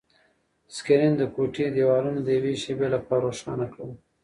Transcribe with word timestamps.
سکرین 0.75 1.13
د 1.17 1.23
کوټې 1.35 1.65
دیوالونه 1.75 2.19
د 2.23 2.27
یوې 2.37 2.53
شېبې 2.63 2.87
لپاره 2.95 3.21
روښانه 3.25 3.65
کړل. 3.73 3.91